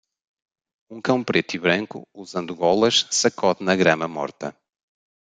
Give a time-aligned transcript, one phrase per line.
[0.89, 4.57] Um cão preto e branco usando golas sacode na grama morta.